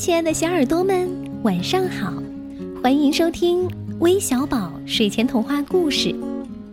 [0.00, 1.10] 亲爱的小耳朵们，
[1.42, 2.10] 晚上好！
[2.82, 3.68] 欢迎收听
[3.98, 6.14] 微小宝睡前童话故事，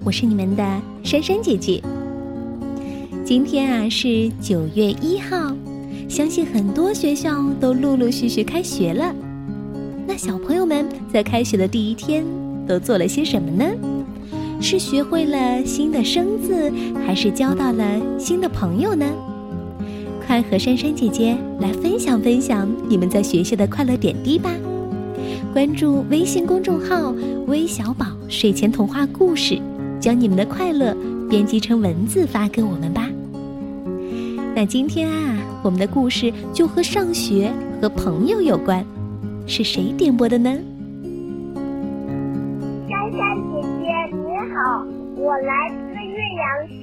[0.05, 0.63] 我是你们的
[1.03, 1.83] 珊珊姐姐。
[3.25, 5.53] 今天啊是九月一号，
[6.07, 9.13] 相信很多学校都陆陆续续开学了。
[10.07, 12.23] 那小朋友们在开学的第一天
[12.65, 13.65] 都做了些什么呢？
[14.61, 16.71] 是学会了新的生字，
[17.05, 17.83] 还是交到了
[18.17, 19.05] 新的朋友呢？
[20.27, 24.51] 快和珊珊姐姐来分享分享你们在学校的快乐点滴吧！
[25.53, 27.15] 关注微信公众号
[27.47, 29.57] “微小宝睡前童话故事”，
[30.01, 30.93] 将你们的快乐
[31.29, 33.07] 编辑成文字发给我们吧。
[34.53, 37.49] 那今天啊，我们的故事就和上学
[37.81, 38.85] 和朋友有关，
[39.45, 40.49] 是谁点播的呢？
[42.89, 43.17] 珊珊
[43.53, 46.75] 姐姐你好，我来自岳阳市，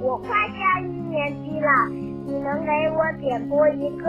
[0.00, 2.07] 我快上一年级了。
[2.28, 4.04] 你能给我点播一个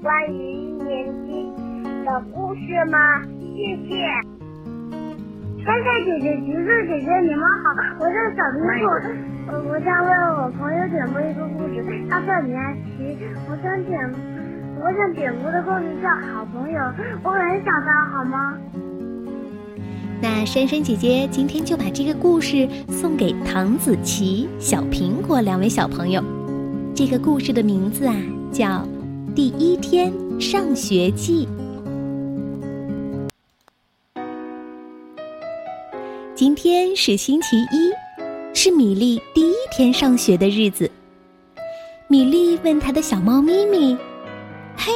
[0.00, 1.50] 关于一年级
[2.06, 3.20] 的故事吗？
[3.56, 4.06] 谢谢。
[5.64, 8.86] 珊珊姐姐、橘子姐姐，你们好，我叫小苹果，
[9.48, 13.18] 我，我想为我朋友点播一个故事，他叫李安琪，
[13.50, 14.08] 我想点，
[14.80, 16.78] 我想点播的故事叫《好朋友》，
[17.24, 18.56] 我很想他，好吗？
[20.22, 26.22] 那珊珊姐姐今天就把这个故事送给唐子琪、小苹果两位小朋友。
[26.96, 28.14] 这个故事的名字啊，
[28.52, 28.66] 叫
[29.34, 31.44] 《第一天上学记》。
[36.36, 37.90] 今天是星期一，
[38.54, 40.88] 是米粒第一天上学的日子。
[42.06, 43.98] 米粒问他的小猫咪咪
[44.78, 44.92] ：“嘿，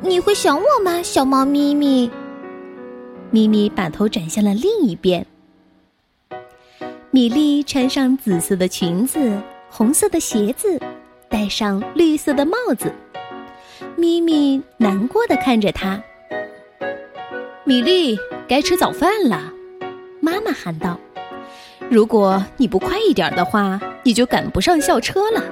[0.00, 2.10] 你会想我吗，小猫咪咪？”
[3.30, 5.24] 咪咪把头转向了另一边。
[7.12, 10.80] 米粒穿上紫色的裙子，红色的鞋子。
[11.28, 12.92] 戴上绿色的帽子，
[13.96, 16.02] 咪咪难过的看着他。
[17.64, 19.52] 米粒，该吃早饭了，
[20.20, 20.98] 妈妈喊道
[21.90, 25.42] ：“如果你不快一点的话，你就赶不上校车了。”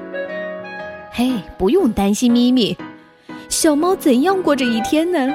[1.11, 2.77] 嘿，不用担心，咪咪，
[3.49, 5.35] 小猫怎样过这一天呢？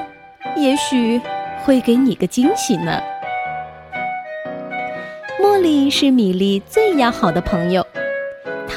[0.56, 1.20] 也许
[1.64, 2.98] 会给你个惊喜呢。
[5.38, 7.86] 茉莉是米粒最要好的朋友。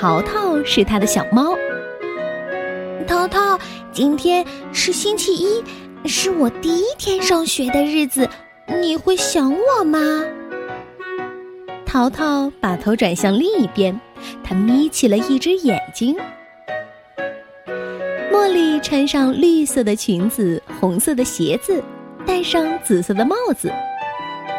[0.04, 1.58] 淘淘是他的小猫。
[3.08, 3.58] 淘淘，
[3.94, 5.64] 今天是星期一，
[6.06, 8.28] 是我第一天上学的日子，
[8.82, 9.98] 你会想我吗？
[11.86, 13.98] 淘淘把头转向另一边，
[14.44, 16.14] 他眯起了一只眼睛。
[18.30, 21.82] 茉莉穿上绿色的裙子，红色的鞋子，
[22.26, 23.72] 戴上紫色的帽子。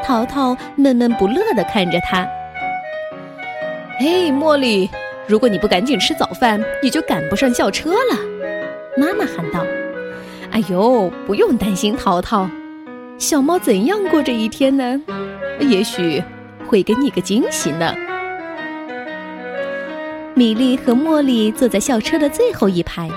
[0.02, 2.26] 淘淘闷闷不乐地看着他。
[3.98, 4.88] 嘿，茉莉。
[5.26, 8.18] 如果你不赶紧吃早饭，你就赶不上校车了。”
[8.96, 9.64] 妈妈喊道。
[10.52, 12.48] “哎呦，不用担心，淘淘，
[13.18, 15.00] 小猫怎样过这一天呢？
[15.60, 16.22] 也许
[16.68, 17.94] 会给你个惊喜呢。”
[20.34, 23.08] 米粒和茉莉坐在校车的最后一排，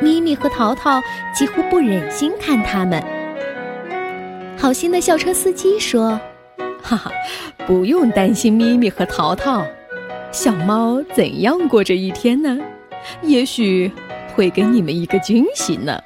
[0.00, 1.00] 咪咪和淘淘
[1.34, 3.02] 几乎不忍心看他们。
[4.56, 6.18] 好心的校车司机说
[6.82, 7.12] ：“哈哈，
[7.66, 9.64] 不用担心，咪咪和淘淘。”
[10.32, 12.58] 小猫怎样过这一天呢？
[13.20, 13.92] 也许
[14.34, 16.00] 会给你们一个惊喜呢。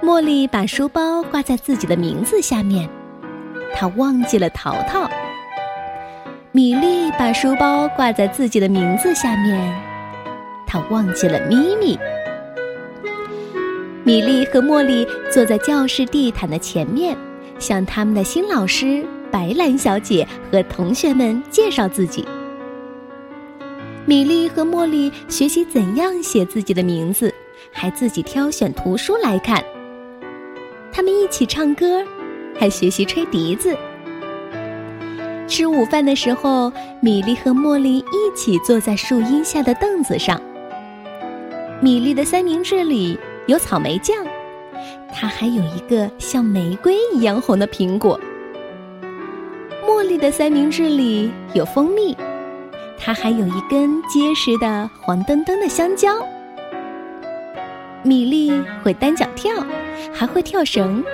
[0.00, 2.88] 茉莉把书包挂在自己的名字下面，
[3.74, 5.10] 她忘记了淘淘。
[6.52, 9.74] 米粒把书包挂在自己的名字下面，
[10.68, 11.98] 她忘记了咪咪。
[14.04, 17.16] 米粒和茉莉坐在教室地毯的前面，
[17.58, 19.04] 向他们的新老师。
[19.30, 22.24] 白兰小姐和同学们介绍自己。
[24.06, 27.32] 米莉和茉莉学习怎样写自己的名字，
[27.70, 29.62] 还自己挑选图书来看。
[30.90, 32.02] 他们一起唱歌，
[32.58, 33.76] 还学习吹笛子。
[35.46, 40.40] 吃午饭的时候，米莉和茉莉一起坐在树荫下的凳子上。
[41.80, 44.26] 米莉的三明治里有草莓酱，
[45.12, 48.18] 它还有一个像玫瑰一样红的苹果。
[50.08, 52.16] 茉莉的三明治里有蜂蜜，
[52.96, 56.26] 它还有一根结实的黄澄澄的香蕉。
[58.02, 58.50] 米粒
[58.82, 59.52] 会单脚跳，
[60.10, 61.04] 还会跳绳。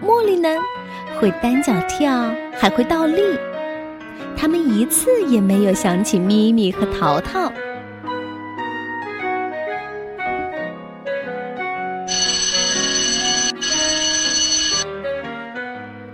[0.00, 0.48] 茉莉呢，
[1.18, 3.20] 会单脚跳，还会倒立。
[4.36, 7.52] 他们一次也没有想起咪咪和淘淘。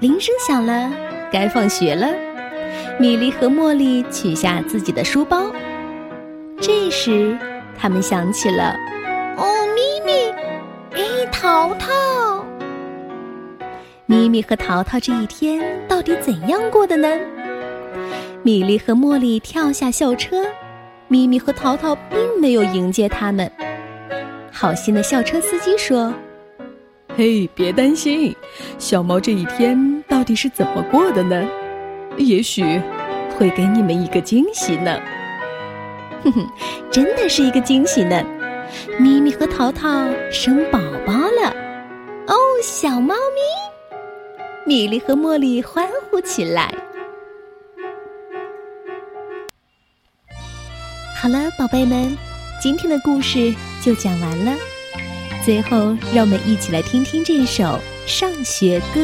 [0.00, 0.90] 铃声响了。
[1.32, 2.08] 该放学了，
[2.98, 5.50] 米莉和茉莉取下自己的书包。
[6.60, 7.36] 这时，
[7.76, 8.76] 他们想起了
[9.38, 10.30] ：“哦，咪咪，
[10.92, 12.44] 哎，淘淘。
[14.06, 17.08] 咪咪和淘淘这一天到底怎样过的呢？
[18.42, 20.44] 米莉和茉莉跳下校车，
[21.08, 23.50] 咪咪和淘淘并没有迎接他们。
[24.50, 26.12] 好心的校车司机说
[27.16, 28.36] ：“嘿，别担心，
[28.78, 31.44] 小猫这一天到底是怎么过的呢？
[32.16, 32.80] 也许
[33.36, 34.96] 会给你们一个惊喜呢。”
[36.22, 36.48] 哼哼，
[36.92, 38.24] 真的是一个惊喜呢！
[39.00, 39.88] 咪咪和淘淘
[40.30, 41.52] 生宝宝了，
[42.28, 43.94] 哦，小猫咪！
[44.64, 46.72] 米莉和茉莉欢呼起来。
[51.20, 52.16] 好了，宝贝们，
[52.62, 54.52] 今天的故事就讲完了。
[55.44, 57.64] 最后，让我们一起来听听这首
[58.06, 59.00] 《上学歌》。